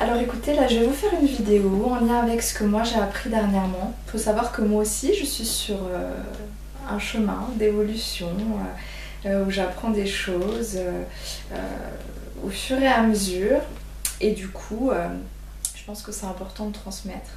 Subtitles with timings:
[0.00, 2.84] Alors écoutez, là je vais vous faire une vidéo en lien avec ce que moi
[2.84, 3.94] j'ai appris dernièrement.
[4.06, 6.14] Il faut savoir que moi aussi je suis sur euh,
[6.88, 10.80] un chemin d'évolution euh, euh, où j'apprends des choses
[12.42, 13.60] au fur et à mesure.
[14.22, 14.90] Et du coup,
[15.74, 17.32] je pense que c'est important de transmettre.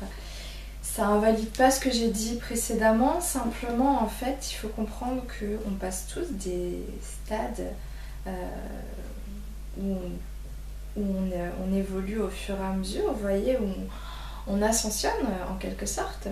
[0.82, 5.72] Ça invalide pas ce que j'ai dit précédemment, simplement en fait il faut comprendre qu'on
[5.72, 7.74] passe tous des stades
[8.26, 10.33] où on
[10.96, 13.70] où on, évolue au fur et à mesure, vous voyez, où
[14.48, 15.12] on, ascensionne
[15.50, 16.28] en quelque sorte.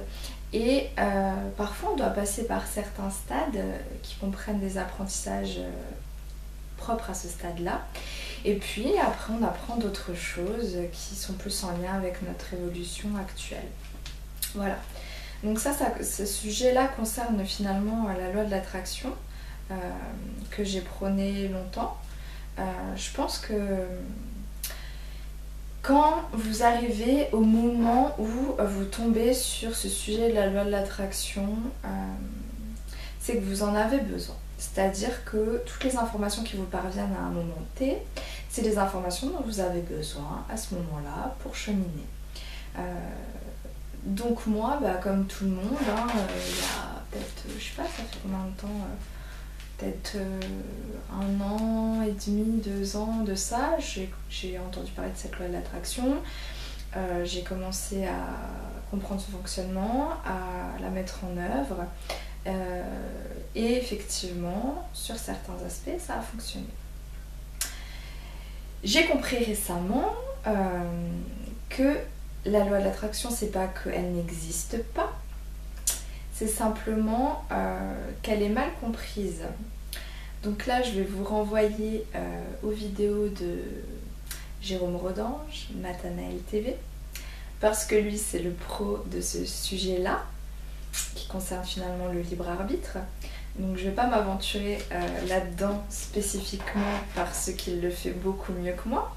[0.53, 3.63] Et euh, parfois on doit passer par certains stades
[4.03, 5.71] qui comprennent des apprentissages euh,
[6.77, 7.85] propres à ce stade-là.
[8.43, 13.09] Et puis après on apprend d'autres choses qui sont plus en lien avec notre évolution
[13.17, 13.67] actuelle.
[14.53, 14.77] Voilà.
[15.43, 15.71] Donc ça,
[16.03, 19.15] ce sujet-là concerne finalement la loi de l'attraction
[19.71, 19.75] euh,
[20.51, 21.97] que j'ai prôné longtemps.
[22.57, 23.87] je pense que
[25.81, 30.69] quand vous arrivez au moment où vous tombez sur ce sujet de la loi de
[30.69, 31.87] l'attraction, euh,
[33.19, 34.35] c'est que vous en avez besoin.
[34.57, 37.97] C'est-à-dire que toutes les informations qui vous parviennent à un moment T,
[38.49, 42.05] c'est les informations dont vous avez besoin à ce moment-là pour cheminer.
[42.77, 42.81] Euh,
[44.03, 47.75] donc moi, bah, comme tout le monde, hein, euh, il y a peut-être, je sais
[47.75, 48.67] pas, ça fait combien de temps
[49.81, 50.39] peut-être euh,
[51.11, 53.77] un an et demi, deux ans de ça,
[54.29, 56.17] j'ai entendu parler de cette loi de l'attraction.
[56.95, 58.17] Euh, j'ai commencé à
[58.91, 61.85] comprendre son fonctionnement, à la mettre en œuvre.
[62.47, 62.83] Euh,
[63.55, 66.67] et effectivement, sur certains aspects, ça a fonctionné.
[68.83, 70.13] J'ai compris récemment
[71.69, 71.97] que
[72.45, 75.11] la loi de l'attraction, c'est pas qu'elle n'existe pas,
[76.41, 79.43] c'est simplement euh, qu'elle est mal comprise.
[80.41, 83.59] Donc là, je vais vous renvoyer euh, aux vidéos de
[84.59, 86.77] Jérôme Rodange, Matanael TV,
[87.59, 90.23] parce que lui, c'est le pro de ce sujet-là,
[91.13, 92.97] qui concerne finalement le libre arbitre.
[93.59, 98.73] Donc je ne vais pas m'aventurer euh, là-dedans spécifiquement parce qu'il le fait beaucoup mieux
[98.73, 99.15] que moi.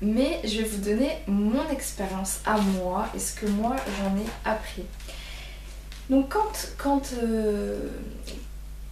[0.00, 4.50] Mais je vais vous donner mon expérience à moi et ce que moi j'en ai
[4.50, 4.84] appris.
[6.10, 6.34] Donc
[7.22, 7.88] euh,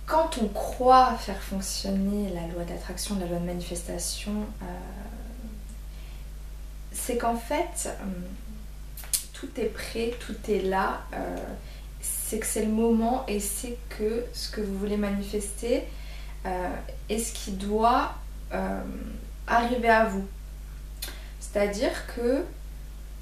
[0.06, 4.66] quand on croit faire fonctionner la loi d'attraction, la loi de manifestation, euh,
[6.92, 7.90] c'est qu'en fait, euh,
[9.32, 11.02] tout est prêt, tout est là.
[12.00, 15.84] c'est que c'est le moment et c'est que ce que vous voulez manifester
[17.08, 18.14] est ce qui doit
[19.46, 20.26] arriver à vous.
[21.40, 22.44] C'est-à-dire que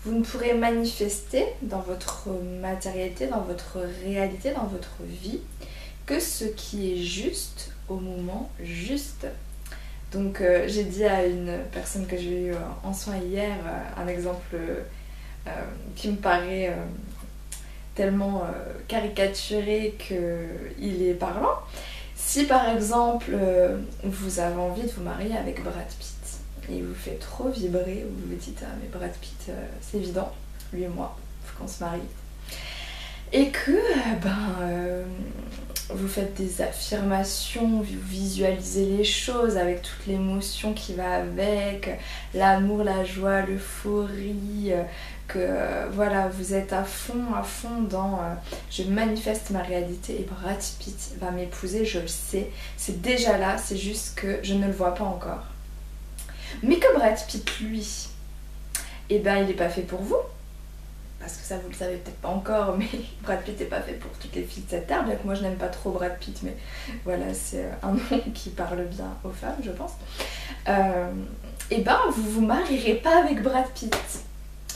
[0.08, 2.28] vous ne pourrez manifester dans votre
[2.60, 5.40] matérialité, dans votre réalité, dans votre vie,
[6.06, 9.26] que ce qui est juste au moment juste.
[10.12, 14.08] Donc euh, j'ai dit à une personne que j'ai eu en soin hier euh, un
[14.08, 15.50] exemple euh,
[15.94, 16.74] qui me paraît
[17.94, 18.44] tellement
[18.86, 21.56] caricaturé qu'il est parlant.
[22.14, 23.32] Si par exemple
[24.04, 26.40] vous avez envie de vous marier avec Brad Pitt,
[26.76, 30.32] il vous fait trop vibrer, vous vous dites ah mais Brad Pitt euh, c'est évident,
[30.72, 32.00] lui et moi, faut qu'on se marie.
[33.32, 33.78] Et que
[34.22, 35.04] ben euh,
[35.90, 41.98] vous faites des affirmations, vous visualisez les choses avec toute l'émotion qui va avec,
[42.34, 44.72] l'amour, la joie, l'euphorie,
[45.26, 48.20] que voilà, vous êtes à fond, à fond dans
[48.70, 53.58] je manifeste ma réalité et Brad Pitt va m'épouser, je le sais, c'est déjà là,
[53.58, 55.44] c'est juste que je ne le vois pas encore.
[56.62, 58.08] Mais que Brad Pitt, lui,
[59.10, 60.16] eh ben, il n'est pas fait pour vous.
[61.20, 62.88] Parce que ça, vous le savez peut-être pas encore, mais
[63.22, 65.04] Brad Pitt n'est pas fait pour toutes les filles de cette terre.
[65.04, 66.56] Bien moi, je n'aime pas trop Brad Pitt, mais
[67.04, 69.92] voilà, c'est un nom qui parle bien aux femmes, je pense.
[70.68, 71.10] Euh,
[71.70, 73.96] eh ben, vous vous marierez pas avec Brad Pitt.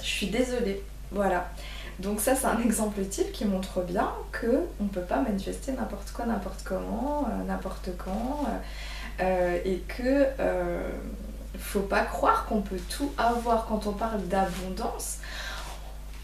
[0.02, 0.82] Je suis désolée.
[1.10, 1.50] Voilà.
[1.98, 6.10] Donc ça, c'est un exemple type qui montre bien que on peut pas manifester n'importe
[6.10, 8.46] quoi, n'importe comment, euh, n'importe quand,
[9.20, 10.26] euh, et que
[11.58, 15.18] faut pas croire qu'on peut tout avoir quand on parle d'abondance.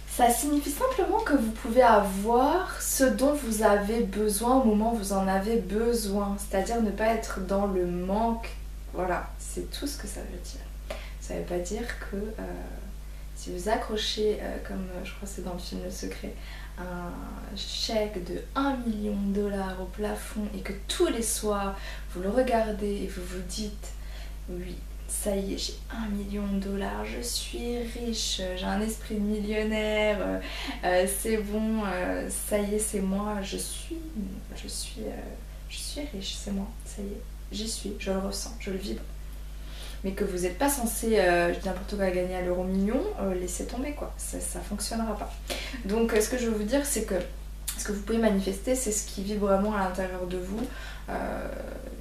[0.08, 4.96] Ça signifie simplement que vous pouvez avoir ce dont vous avez besoin au moment où
[4.96, 6.36] vous en avez besoin.
[6.38, 8.48] C'est-à-dire ne pas être dans le manque.
[8.94, 10.98] Voilà, c'est tout ce que ça veut dire.
[11.20, 12.42] Ça veut pas dire que euh,
[13.36, 16.34] si vous accrochez, euh, comme euh, je crois c'est dans le film Le Secret,
[16.78, 21.76] un chèque de 1 million de dollars au plafond et que tous les soirs
[22.12, 23.92] vous le regardez et vous vous dites
[24.48, 24.76] oui,
[25.08, 30.18] ça y est, j'ai un million de dollars, je suis riche, j'ai un esprit millionnaire,
[30.20, 30.40] euh,
[30.84, 33.96] euh, c'est bon, euh, ça y est, c'est moi, je suis,
[34.54, 35.02] je suis,
[35.70, 38.76] je suis riche, c'est moi, ça y est, j'y suis, je le ressens, je le
[38.76, 39.02] vibre.
[40.04, 41.16] mais que vous n'êtes pas censé,
[41.64, 43.02] n'importe quoi, gagner à l'euro million,
[43.40, 45.32] laissez tomber quoi, ça, ça fonctionnera pas.
[45.86, 47.14] Donc ce que je veux vous dire, c'est que
[47.78, 50.60] ce que vous pouvez manifester, c'est ce qui vit vraiment à l'intérieur de vous,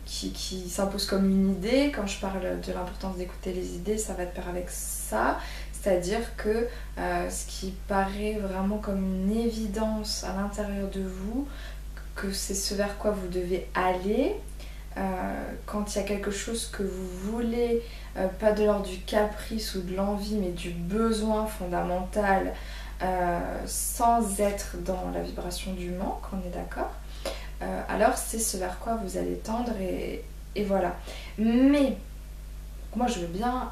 [0.06, 1.92] qui, qui s'impose comme une idée.
[1.96, 5.40] Quand je parle de l'importance d'écouter les idées, ça va de pair avec ça.
[5.72, 11.48] C'est-à-dire que ce qui paraît vraiment comme une évidence à l'intérieur de vous,
[12.16, 14.36] que c'est ce vers quoi vous devez aller,
[14.98, 15.02] euh,
[15.68, 17.84] quand il y a quelque chose que vous voulez,
[18.18, 22.54] euh, pas de l'ordre du caprice ou de l'envie, mais du besoin fondamental,
[23.02, 26.92] euh, sans être dans la vibration du manque, on est d'accord,
[27.90, 30.24] alors c'est ce vers quoi vous allez tendre et,
[30.66, 30.96] voilà.
[31.40, 31.98] Mais
[32.96, 33.72] moi je veux bien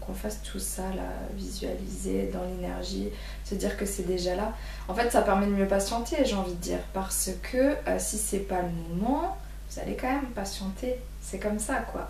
[0.00, 1.02] qu'on fasse tout ça, là,
[1.34, 3.08] visualiser dans l'énergie,
[3.44, 4.52] se dire que c'est déjà là.
[4.86, 8.40] En fait, ça permet de mieux patienter, j'ai envie de dire, parce que si c'est
[8.40, 9.36] pas le moment,
[9.72, 10.96] vous allez quand même patienter.
[11.20, 12.08] C'est comme ça, quoi.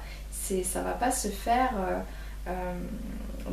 [0.64, 2.00] Ça va pas se faire euh,
[2.48, 2.74] euh,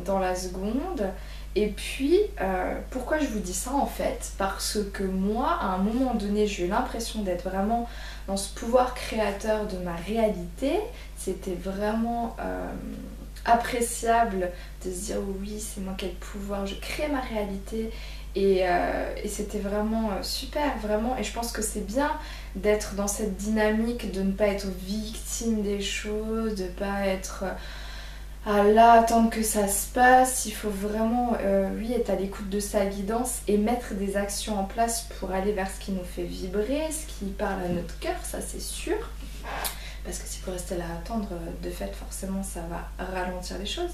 [0.04, 1.08] dans la seconde.
[1.56, 4.32] Et puis, euh, pourquoi je vous dis ça en fait?
[4.38, 7.88] Parce que moi, à un moment donné, j'ai eu l'impression d'être vraiment
[8.28, 10.78] dans ce pouvoir créateur de ma réalité.
[11.16, 12.36] C'était vraiment
[13.44, 14.50] appréciable
[14.84, 17.90] de se dire oui, c'est moi qui ai le pouvoir, je crée ma réalité.
[18.36, 21.16] Et, et c'était vraiment super, vraiment.
[21.18, 22.12] Et je pense que c'est bien
[22.56, 27.44] d'être dans cette dynamique, de ne pas être victime des choses, de ne pas être
[27.44, 27.52] euh,
[28.46, 30.46] ah là, attendre que ça se passe.
[30.46, 34.58] Il faut vraiment, euh, oui, être à l'écoute de sa guidance et mettre des actions
[34.58, 37.98] en place pour aller vers ce qui nous fait vibrer, ce qui parle à notre
[37.98, 38.96] cœur, ça c'est sûr.
[40.04, 41.28] Parce que si vous restez là à attendre,
[41.62, 43.92] de fait, forcément, ça va ralentir les choses.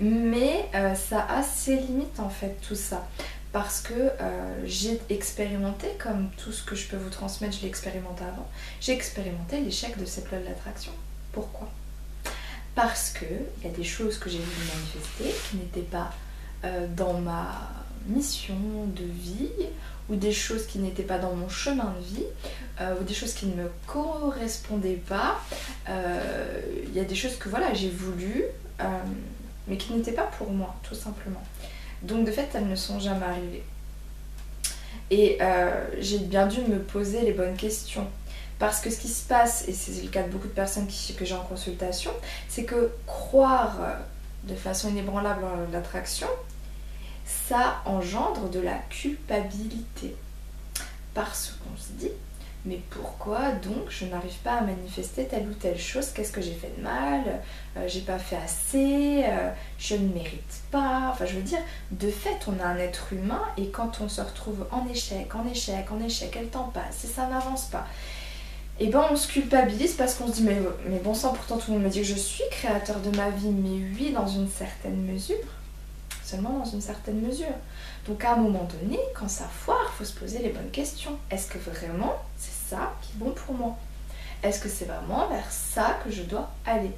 [0.00, 3.06] Mais euh, ça a ses limites, en fait, tout ça
[3.52, 7.68] parce que euh, j'ai expérimenté, comme tout ce que je peux vous transmettre, je l'ai
[7.68, 8.46] expérimenté avant,
[8.80, 10.92] j'ai expérimenté l'échec de cette loi de l'attraction.
[11.32, 11.68] Pourquoi?
[12.74, 13.28] Parce qu'il
[13.64, 16.12] y a des choses que j'ai voulu manifester qui n'étaient pas
[16.64, 17.70] euh, dans ma
[18.06, 18.54] mission
[18.86, 19.50] de vie,
[20.08, 22.24] ou des choses qui n'étaient pas dans mon chemin de vie,
[22.80, 25.40] euh, ou des choses qui ne me correspondaient pas.
[25.88, 28.44] Il y a des choses que voilà, j'ai voulu,
[29.68, 31.42] mais qui n'étaient pas pour moi, tout simplement.
[32.02, 33.64] Donc de fait, elles ne sont jamais arrivées.
[35.10, 38.06] Et euh, j'ai bien dû me poser les bonnes questions.
[38.60, 41.24] Parce que ce qui se passe, et c'est le cas de beaucoup de personnes que
[41.24, 42.12] j'ai en consultation,
[42.48, 43.78] c'est que croire
[44.44, 46.28] de façon inébranlable en l'attraction,
[47.24, 50.14] ça engendre de la culpabilité.
[51.14, 52.12] Parce qu'on se dit,
[52.66, 56.10] mais pourquoi donc je n'arrive pas à manifester telle ou telle chose?
[56.10, 57.40] Qu'est-ce que j'ai fait de mal?
[57.78, 61.08] Euh, J'ai pas fait assez euh, Je ne mérite pas.
[61.10, 61.60] Enfin, je veux dire,
[61.92, 65.46] de fait, on a un être humain et quand on se retrouve en échec, en
[65.48, 67.86] échec, en échec, et le temps passe et ça n'avance pas,
[68.80, 71.70] et ben on se culpabilise parce qu'on se dit mais, mais bon sang, pourtant tout
[71.70, 74.48] le monde me dit que je suis créateur de ma vie, mais oui, dans une
[74.48, 75.36] certaine mesure,
[76.24, 77.52] seulement dans une certaine mesure.
[78.08, 81.18] Donc à un moment donné, quand ça foire, faut se poser les bonnes questions.
[81.30, 83.76] Est-ce que vraiment c'est ça qui est bon pour moi?
[84.42, 86.92] Est-ce que c'est vraiment vers ça que je dois aller?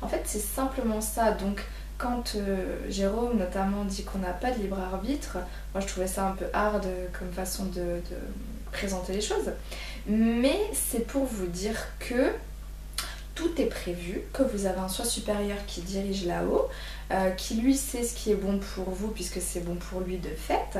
[0.00, 1.30] En fait, c'est simplement ça.
[1.30, 1.62] Donc
[1.98, 5.38] quand euh, Jérôme notamment dit qu'on n'a pas de libre arbitre,
[5.72, 6.84] moi je trouvais ça un peu hard
[7.16, 8.02] comme façon de,
[8.72, 9.52] présenter les choses.
[10.06, 12.32] Mais c'est pour vous dire que
[13.34, 16.68] tout est prévu, que vous avez un soi supérieur qui dirige là-haut,
[17.10, 20.18] euh, qui lui sait ce qui est bon pour vous puisque c'est bon pour lui
[20.18, 20.78] de fait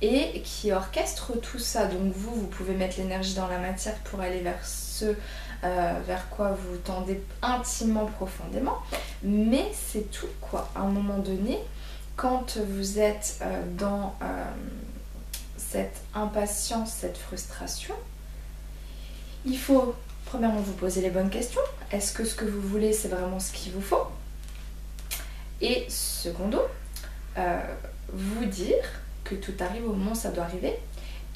[0.00, 1.86] et qui orchestre tout ça.
[1.86, 5.14] Donc vous, vous pouvez mettre l'énergie dans la matière pour aller vers ce
[5.62, 8.78] euh, vers quoi vous tendez intimement profondément.
[9.22, 10.70] Mais c'est tout quoi.
[10.74, 11.58] À un moment donné,
[12.16, 14.14] quand vous êtes euh, dans
[15.56, 17.94] cette impatience, cette frustration,
[19.44, 19.94] il faut
[20.26, 21.60] premièrement vous poser les bonnes questions.
[21.90, 24.06] Est-ce que ce que vous voulez, c'est vraiment ce qu'il vous faut?
[25.60, 26.60] Et secondo,
[27.36, 27.60] euh,
[28.12, 28.84] vous dire
[29.24, 30.78] que tout arrive au moment où ça doit arriver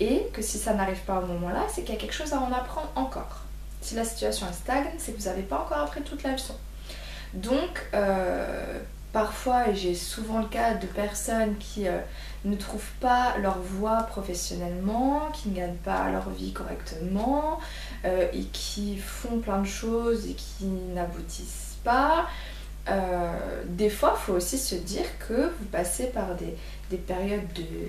[0.00, 2.40] et que si ça n'arrive pas au moment-là, c'est qu'il y a quelque chose à
[2.40, 3.42] en apprendre encore.
[3.80, 6.54] Si la situation est stagne, c'est que vous n'avez pas encore appris toute la leçon.
[7.34, 8.80] Donc, euh,
[9.12, 11.98] parfois, et j'ai souvent le cas de personnes qui euh,
[12.44, 17.60] ne trouvent pas leur voie professionnellement, qui ne gagnent pas leur vie correctement,
[18.04, 22.26] et qui font plein de choses et qui n'aboutissent pas,
[22.88, 26.54] euh, des fois, il faut aussi se dire que vous passez par des,
[27.08, 27.42] périodes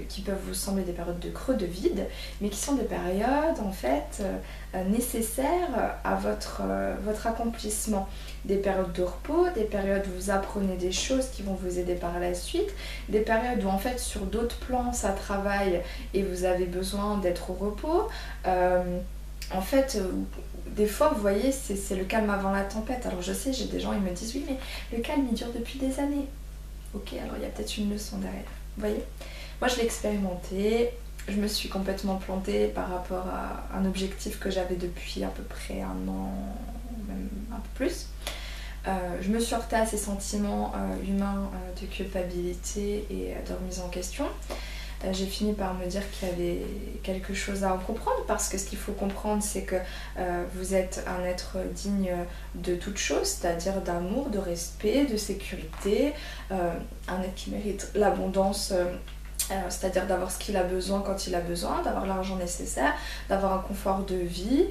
[0.10, 2.08] qui peuvent vous sembler des périodes de creux, de vide,
[2.42, 4.24] mais qui sont des périodes en fait
[4.74, 8.10] euh, nécessaires à votre, euh, votre accomplissement.
[8.46, 11.94] Des périodes de repos, des périodes où vous apprenez des choses qui vont vous aider
[11.94, 12.74] par la suite,
[13.08, 15.82] des périodes où en fait sur d'autres plans ça travaille
[16.16, 18.10] et vous avez besoin d'être au repos
[19.52, 20.10] en fait, euh,
[20.68, 23.06] des fois, vous voyez, c'est le calme avant la tempête.
[23.06, 24.58] Alors je sais, j'ai des gens, ils me disent oui, mais
[24.98, 26.28] le calme, il dure depuis des années.
[26.94, 28.42] Ok, alors il y a peut-être une leçon derrière.
[28.78, 29.04] Vous voyez?
[29.62, 30.90] Moi, je l'ai expérimenté.
[31.28, 35.42] Je me suis complètement plantée par rapport à un objectif que j'avais depuis à peu
[35.44, 36.32] près un an,
[37.08, 38.08] même un peu plus.
[38.88, 41.50] Euh, je me suis heurtée à ces sentiments euh, humains
[41.82, 44.26] de culpabilité et de remise en question.
[45.04, 46.62] Euh, j'ai fini par me dire qu'il y avait
[47.04, 49.76] quelque chose à en comprendre parce que ce qu'il faut comprendre c'est que
[50.18, 52.14] euh, vous êtes un être digne
[52.56, 56.14] de toute chose, c'est-à-dire d'amour, de respect, de sécurité,
[56.52, 56.72] euh,
[57.08, 58.74] un être qui mérite l'abondance.
[59.70, 62.94] c'est-à-dire d'avoir ce qu'il a besoin quand il a besoin, d'avoir l'argent nécessaire,
[63.30, 64.66] d'avoir un confort de vie.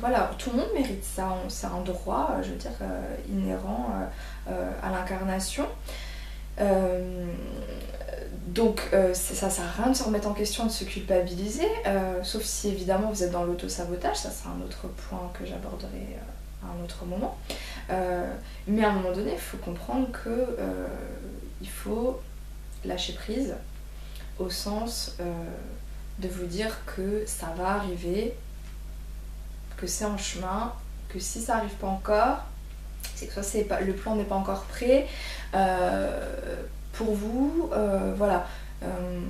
[0.00, 2.78] voilà, tout le monde mérite ça, c'est un droit, je veux dire,
[3.28, 3.90] inhérent
[4.46, 5.66] à l'incarnation.
[8.54, 12.22] Donc euh, ça sert à rien de se remettre en question, de se culpabiliser, euh,
[12.22, 16.64] sauf si évidemment vous êtes dans l'auto-sabotage, ça c'est un autre point que j'aborderai euh,
[16.64, 17.36] à un autre moment.
[18.68, 20.56] mais à un moment donné, il faut comprendre que
[21.60, 22.20] il faut
[22.84, 23.56] lâcher prise
[24.38, 25.16] au sens
[26.20, 28.34] de vous dire que ça va arriver,
[29.76, 30.72] que c'est en chemin,
[31.08, 32.38] que si ça n'arrive pas encore,
[33.16, 35.08] c'est que le plan n'est pas encore prêt
[36.94, 37.70] pour vous.
[37.72, 38.46] Euh, voilà.
[38.82, 39.20] Euh,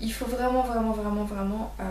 [0.00, 1.84] il faut vraiment, vraiment, vraiment, vraiment euh,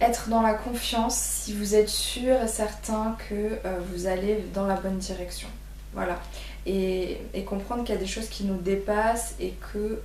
[0.00, 3.58] être dans la confiance si vous êtes sûr et certain que
[3.90, 5.48] vous allez dans la bonne direction.
[5.92, 6.18] Voilà.
[6.66, 10.00] Et, comprendre qu'il y a des choses qui nous dépassent et que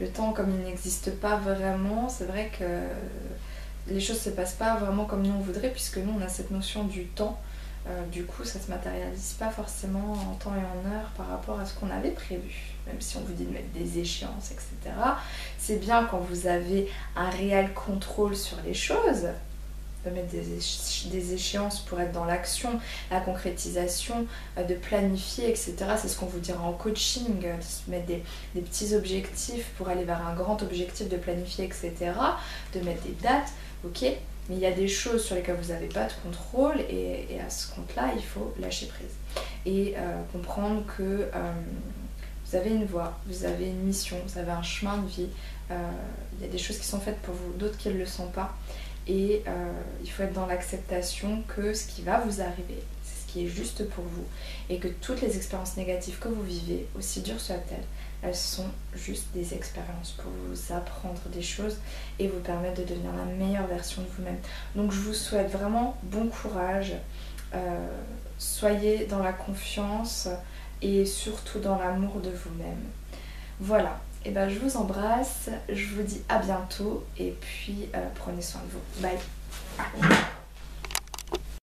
[0.00, 4.54] le temps, comme il n'existe pas vraiment, c'est vrai que les choses ne se passent
[4.54, 7.38] pas vraiment comme nous on voudrait, puisque nous on a cette notion du temps
[7.88, 11.28] euh, du coup, ça ne se matérialise pas forcément en temps et en heure par
[11.28, 12.74] rapport à ce qu'on avait prévu.
[12.86, 14.94] Même si on vous dit de mettre des échéances, etc.
[15.58, 19.26] C'est bien quand vous avez un réel contrôle sur les choses,
[20.04, 24.26] de mettre des, échéances pour être dans l'action, la concrétisation,
[24.58, 25.74] euh, de planifier, etc.
[25.96, 27.54] C'est ce qu'on vous dira en coaching, euh,
[27.86, 28.22] de mettre des,
[28.54, 31.92] des, petits objectifs pour aller vers un grand objectif, de planifier, etc.
[32.74, 33.52] De mettre des dates,
[33.84, 34.04] ok?
[34.48, 37.48] Mais il y a des choses sur lesquelles vous n'avez pas de contrôle et, à
[37.48, 39.44] ce compte-là, il faut lâcher prise.
[39.64, 41.52] Et euh, comprendre que euh,
[42.46, 45.28] vous avez une voie, vous avez une mission, vous avez un chemin de vie.
[45.70, 45.74] Euh,
[46.38, 48.28] il y a des choses qui sont faites pour vous, d'autres qui ne le sont
[48.28, 48.56] pas.
[49.08, 49.42] Et
[50.04, 53.48] il faut être dans l'acceptation que ce qui va vous arriver, c'est ce qui est
[53.48, 54.24] juste pour vous.
[54.70, 57.82] Et que toutes les expériences négatives que vous vivez, aussi dures soient-elles,
[58.22, 61.78] elles sont juste des expériences pour vous apprendre des choses
[62.18, 64.38] et vous permettre de devenir la meilleure version de vous-même.
[64.76, 66.94] Donc je vous souhaite vraiment bon courage.
[67.54, 67.86] Euh,
[68.38, 70.28] soyez dans la confiance
[70.80, 72.84] et surtout dans l'amour de vous-même.
[73.60, 78.06] Voilà, et eh ben je vous embrasse, je vous dis à bientôt et puis euh,
[78.14, 79.02] prenez soin de vous.
[79.02, 79.18] Bye